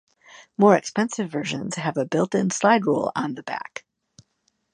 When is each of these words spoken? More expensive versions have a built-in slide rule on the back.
More 0.57 0.75
expensive 0.75 1.29
versions 1.29 1.75
have 1.75 1.95
a 1.95 2.07
built-in 2.07 2.49
slide 2.49 2.87
rule 2.87 3.11
on 3.15 3.35
the 3.35 3.43
back. 3.43 3.85